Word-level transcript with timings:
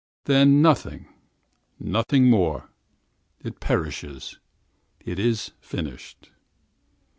Then 0.23 0.63
nothing—nothing 0.63 2.27
more. 2.27 2.71
It 3.43 3.59
perishes, 3.59 4.39
it 4.99 5.19
is 5.19 5.51
finished. 5.59 6.31